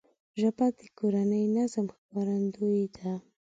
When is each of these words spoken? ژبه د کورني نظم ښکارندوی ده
ژبه 0.39 0.65
د 0.77 0.79
کورني 0.97 1.43
نظم 1.55 1.85
ښکارندوی 1.95 2.83
ده 2.95 3.11